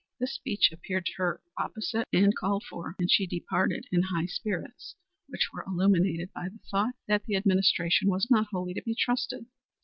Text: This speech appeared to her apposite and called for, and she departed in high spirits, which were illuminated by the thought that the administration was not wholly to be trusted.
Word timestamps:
This 0.19 0.33
speech 0.33 0.71
appeared 0.71 1.05
to 1.05 1.11
her 1.17 1.41
apposite 1.59 2.07
and 2.11 2.35
called 2.35 2.63
for, 2.67 2.95
and 2.97 3.11
she 3.11 3.27
departed 3.27 3.85
in 3.91 4.01
high 4.01 4.25
spirits, 4.25 4.95
which 5.27 5.49
were 5.53 5.63
illuminated 5.67 6.33
by 6.33 6.49
the 6.49 6.57
thought 6.71 6.95
that 7.07 7.25
the 7.27 7.35
administration 7.35 8.09
was 8.09 8.25
not 8.31 8.47
wholly 8.51 8.73
to 8.73 8.81
be 8.81 8.95
trusted. 8.95 9.45